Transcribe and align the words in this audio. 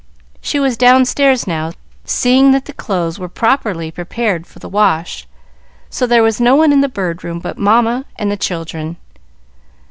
She 0.41 0.59
was 0.59 0.77
downstairs 0.77 1.45
now, 1.45 1.73
seeing 2.05 2.53
that 2.53 2.65
the 2.65 2.73
clothes 2.73 3.19
were 3.19 3.29
properly 3.29 3.91
prepared 3.91 4.47
for 4.47 4.57
the 4.57 4.67
wash, 4.67 5.27
so 5.91 6.07
there 6.07 6.23
was 6.23 6.41
no 6.41 6.55
one 6.55 6.73
in 6.73 6.81
the 6.81 6.89
Bird 6.89 7.23
Room 7.23 7.37
but 7.39 7.59
Mamma 7.59 8.05
and 8.17 8.31
the 8.31 8.35
children. 8.35 8.97